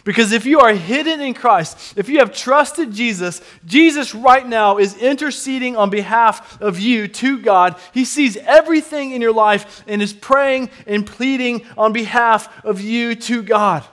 [0.04, 4.78] Because if you are hidden in Christ, if you have trusted Jesus, Jesus right now
[4.78, 7.76] is interceding on behalf of you to God.
[7.94, 13.16] He sees everything in your life and is praying and pleading on behalf of you
[13.16, 13.86] to God.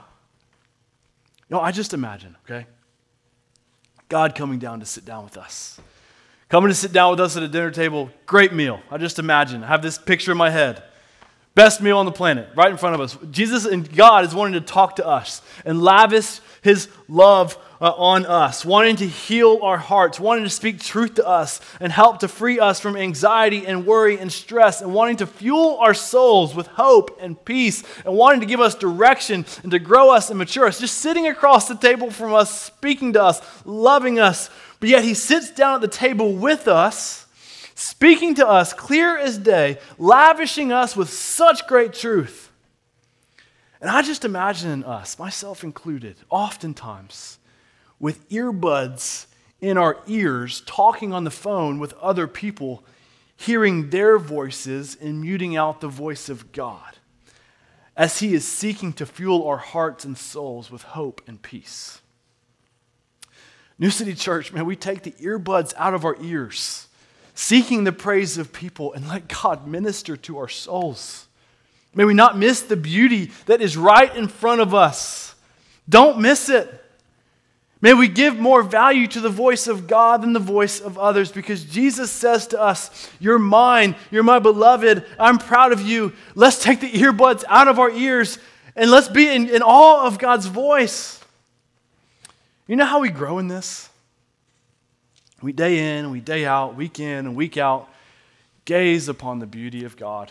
[1.51, 2.67] Know, I just imagine, okay?
[4.09, 5.81] God coming down to sit down with us.
[6.49, 8.81] Coming to sit down with us at a dinner table, great meal.
[8.91, 9.63] I just imagine.
[9.63, 10.83] I have this picture in my head.
[11.59, 13.19] Best meal on the planet, right in front of us.
[13.33, 18.27] Jesus and God is wanting to talk to us and lavish his love uh, on
[18.27, 22.29] us, wanting to heal our hearts, wanting to speak truth to us and help to
[22.29, 26.69] free us from anxiety and worry and stress, and wanting to fuel our souls with
[26.69, 30.69] hope and peace, and wanting to give us direction and to grow us and mature
[30.69, 30.79] us.
[30.79, 34.49] Just sitting across the table from us, speaking to us, loving us.
[34.79, 37.27] But yet he sits down at the table with us
[37.79, 42.51] speaking to us clear as day, lavishing us with such great truth.
[43.81, 47.39] And I just imagine us, myself included, oftentimes
[48.01, 49.27] with earbuds
[49.61, 52.83] in our ears, talking on the phone with other people,
[53.37, 56.97] hearing their voices and muting out the voice of God
[57.97, 62.01] as He is seeking to fuel our hearts and souls with hope and peace.
[63.79, 66.88] New City Church, man, we take the earbuds out of our ears
[67.39, 71.29] seeking the praise of people, and let God minister to our souls.
[71.95, 75.37] May we not miss the beauty that is right in front of us.
[75.89, 76.69] Don't miss it.
[77.81, 81.31] May we give more value to the voice of God than the voice of others
[81.31, 86.15] because Jesus says to us, You're mine, you're my beloved, I'm proud of you.
[86.35, 88.41] Let's take the earbuds out of our ears
[88.75, 91.21] and let's be in, in awe of God's voice.
[92.67, 93.89] You know how we grow in this?
[95.41, 97.89] We day in, we day out, week in and week out,
[98.65, 100.31] gaze upon the beauty of God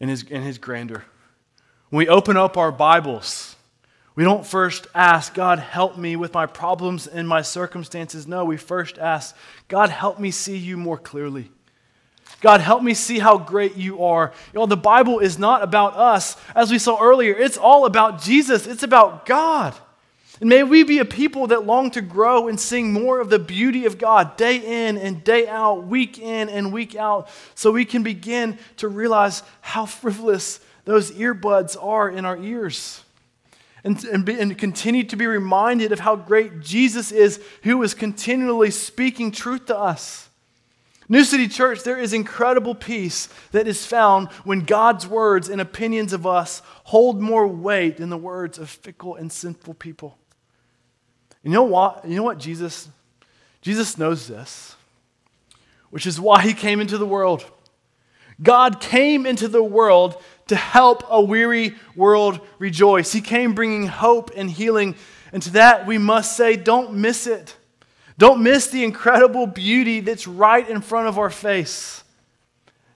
[0.00, 1.04] and his, and his grandeur.
[1.90, 3.56] When we open up our Bibles,
[4.14, 8.26] we don't first ask, God, help me with my problems and my circumstances.
[8.26, 9.36] No, we first ask,
[9.68, 11.50] God, help me see you more clearly.
[12.40, 14.32] God, help me see how great you are.
[14.52, 16.36] You know, the Bible is not about us.
[16.54, 19.74] As we saw earlier, it's all about Jesus, it's about God.
[20.40, 23.38] And may we be a people that long to grow and sing more of the
[23.38, 27.84] beauty of God day in and day out, week in and week out, so we
[27.84, 33.04] can begin to realize how frivolous those earbuds are in our ears.
[33.84, 37.94] And, and, be, and continue to be reminded of how great Jesus is, who is
[37.94, 40.28] continually speaking truth to us.
[41.08, 46.12] New City Church, there is incredible peace that is found when God's words and opinions
[46.12, 50.19] of us hold more weight than the words of fickle and sinful people.
[51.42, 52.04] You know what?
[52.06, 52.88] You know what Jesus
[53.62, 54.74] Jesus knows this,
[55.90, 57.44] which is why he came into the world.
[58.42, 63.12] God came into the world to help a weary world rejoice.
[63.12, 64.96] He came bringing hope and healing,
[65.32, 67.56] and to that we must say don't miss it.
[68.16, 72.04] Don't miss the incredible beauty that's right in front of our face.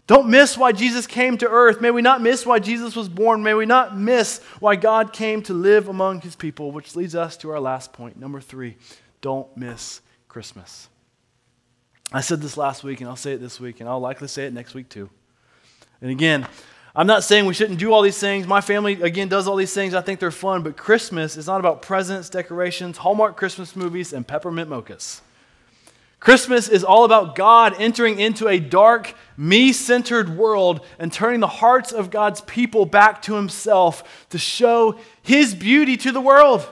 [0.07, 1.81] Don't miss why Jesus came to earth.
[1.81, 3.43] May we not miss why Jesus was born.
[3.43, 7.39] May we not miss why God came to live among his people, which leads us
[7.39, 8.19] to our last point.
[8.19, 8.77] Number three,
[9.23, 10.89] don't miss Christmas.
[12.13, 14.45] I said this last week, and I'll say it this week, and I'll likely say
[14.45, 15.09] it next week too.
[16.03, 16.47] And again,
[16.95, 18.47] I'm not saying we shouldn't do all these things.
[18.47, 19.95] My family, again, does all these things.
[19.95, 24.27] I think they're fun, but Christmas is not about presents, decorations, Hallmark Christmas movies, and
[24.27, 25.23] peppermint mochas.
[26.25, 31.47] Christmas is all about God entering into a dark, me centered world and turning the
[31.47, 36.67] hearts of God's people back to Himself to show His beauty to the world.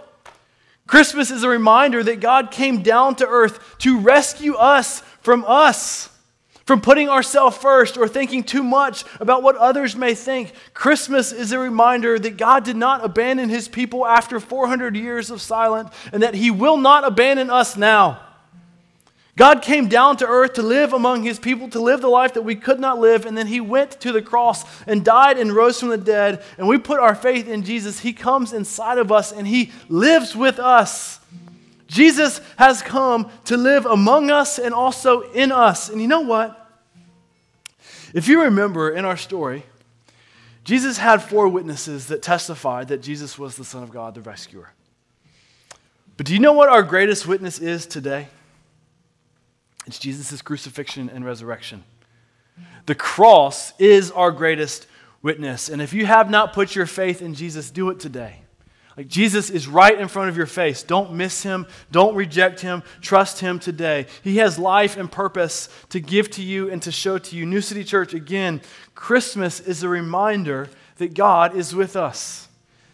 [0.87, 6.09] Christmas is a reminder that God came down to earth to rescue us from us,
[6.65, 10.55] from putting ourselves first or thinking too much about what others may think.
[10.73, 15.43] Christmas is a reminder that God did not abandon His people after 400 years of
[15.43, 18.19] silence and that He will not abandon us now.
[19.37, 22.43] God came down to earth to live among his people, to live the life that
[22.43, 25.81] we could not live, and then he went to the cross and died and rose
[25.81, 26.45] from the dead.
[26.59, 28.01] And we put our faith in Jesus.
[28.01, 31.19] He comes inside of us and he lives with us.
[31.87, 35.89] Jesus has come to live among us and also in us.
[35.89, 36.59] And you know what?
[38.13, 39.65] If you remember in our story,
[40.65, 44.73] Jesus had four witnesses that testified that Jesus was the Son of God, the rescuer.
[46.19, 48.29] But do you know what our greatest witness is today?
[49.87, 51.85] It's Jesus' crucifixion and resurrection.
[52.87, 54.87] The cross is our greatest
[55.23, 55.69] witness.
[55.69, 58.37] And if you have not put your faith in Jesus, do it today.
[58.97, 60.83] Like Jesus is right in front of your face.
[60.83, 61.67] Don't miss him.
[61.91, 62.83] Don't reject him.
[63.01, 64.07] Trust him today.
[64.23, 67.47] He has life and purpose to give to you and to show to you.
[67.47, 68.61] New City Church, again,
[68.95, 72.49] Christmas is a reminder that God is with us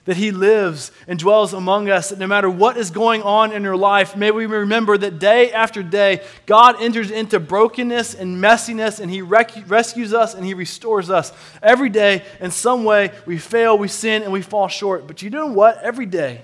[0.09, 3.63] that He lives and dwells among us, that no matter what is going on in
[3.63, 9.01] your life, may we remember that day after day, God enters into brokenness and messiness,
[9.01, 11.31] and He rec- rescues us and He restores us.
[11.63, 15.07] Every day, in some way, we fail, we sin, and we fall short.
[15.07, 15.77] But you know what?
[15.83, 16.41] Every day,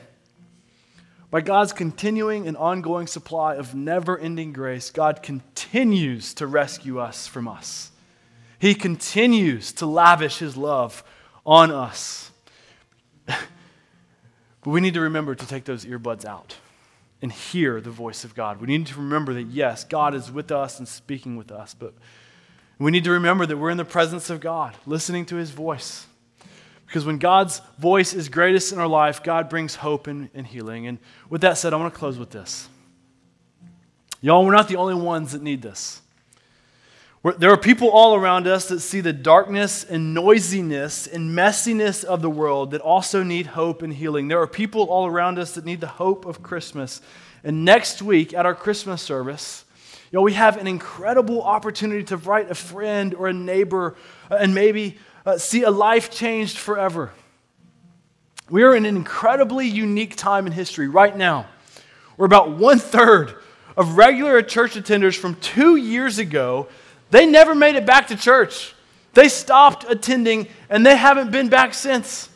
[1.30, 7.26] by God's continuing and ongoing supply of never ending grace, God continues to rescue us
[7.26, 7.92] from us.
[8.58, 11.02] He continues to lavish His love
[11.46, 12.30] on us.
[14.64, 16.56] But we need to remember to take those earbuds out
[17.22, 18.60] and hear the voice of God.
[18.60, 21.94] We need to remember that, yes, God is with us and speaking with us, but
[22.78, 26.06] we need to remember that we're in the presence of God, listening to his voice.
[26.86, 30.86] Because when God's voice is greatest in our life, God brings hope and, and healing.
[30.86, 30.98] And
[31.28, 32.68] with that said, I want to close with this.
[34.20, 36.00] Y'all, we're not the only ones that need this.
[37.24, 42.20] There are people all around us that see the darkness and noisiness and messiness of
[42.20, 44.28] the world that also need hope and healing.
[44.28, 47.00] There are people all around us that need the hope of Christmas.
[47.42, 49.64] And next week at our Christmas service,
[50.10, 53.96] you know, we have an incredible opportunity to write a friend or a neighbor
[54.28, 57.10] and maybe uh, see a life changed forever.
[58.50, 61.46] We are in an incredibly unique time in history right now.
[62.18, 63.34] We're about one third
[63.78, 66.68] of regular church attenders from two years ago
[67.14, 68.74] they never made it back to church.
[69.12, 72.28] They stopped attending and they haven't been back since.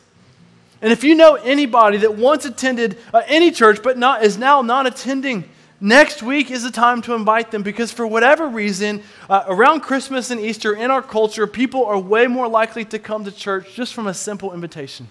[0.81, 4.61] And if you know anybody that once attended uh, any church but not, is now
[4.61, 5.43] not attending,
[5.81, 10.31] next week is the time to invite them because for whatever reason, uh, around Christmas
[10.31, 13.93] and Easter in our culture, people are way more likely to come to church just
[13.93, 15.09] from a simple invitation.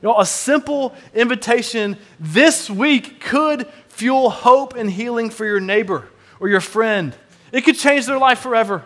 [0.00, 6.06] You know, a simple invitation this week could fuel hope and healing for your neighbor
[6.38, 7.16] or your friend.
[7.52, 8.82] It could change their life forever.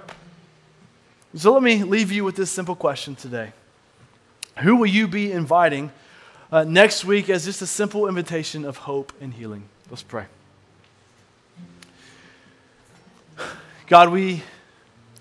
[1.36, 3.52] So let me leave you with this simple question today
[4.62, 5.92] Who will you be inviting
[6.50, 9.68] uh, next week as just a simple invitation of hope and healing?
[9.88, 10.26] Let's pray.
[13.86, 14.42] God, we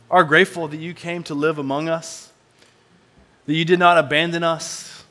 [0.09, 2.31] are grateful that you came to live among us,
[3.45, 5.03] that you did not abandon us.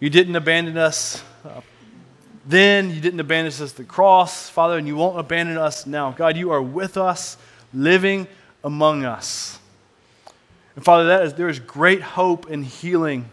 [0.00, 1.60] You didn't abandon us uh,
[2.44, 6.10] then, you didn't abandon us the cross, Father, and you won't abandon us now.
[6.10, 7.36] God, you are with us,
[7.72, 8.26] living
[8.64, 9.58] among us.
[10.74, 13.28] And Father, that is, there is great hope and healing.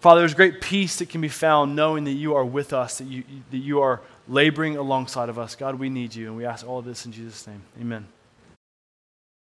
[0.00, 3.04] Father, there's great peace that can be found knowing that you are with us, that
[3.04, 5.56] you, that you are laboring alongside of us.
[5.56, 7.62] God, we need you, and we ask all of this in Jesus' name.
[7.80, 8.06] Amen.